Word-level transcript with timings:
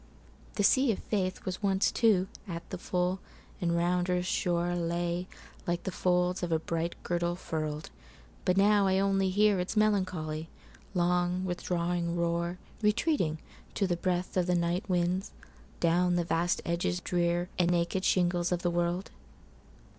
The 0.55 0.63
sea 0.63 0.91
of 0.91 1.09
faithWas 1.11 1.61
once, 1.61 1.91
too, 1.91 2.27
at 2.47 2.67
the 2.71 2.79
full, 2.79 3.19
and 3.61 3.77
round 3.77 4.09
earth's 4.09 4.27
shoreLay 4.27 5.27
like 5.67 5.83
the 5.83 5.91
folds 5.91 6.41
of 6.41 6.51
a 6.51 6.57
bright 6.57 6.95
girdle 7.03 7.35
furl'd. 7.35 7.91
But 8.43 8.57
now 8.57 8.87
I 8.87 8.97
only 8.97 9.29
hearIts 9.29 9.77
melancholy, 9.77 10.49
long, 10.95 11.45
withdrawing 11.45 12.15
roar, 12.15 12.57
Retreating, 12.81 13.37
to 13.75 13.85
the 13.85 13.95
breathOf 13.95 14.43
the 14.47 14.55
night 14.55 14.89
winds, 14.89 15.33
down 15.79 16.15
the 16.15 16.23
vast 16.25 16.63
edges 16.65 16.99
drearAnd 16.99 17.69
naked 17.69 18.03
shingles 18.03 18.51
of 18.51 18.63
the 18.63 18.71
world. 18.71 19.11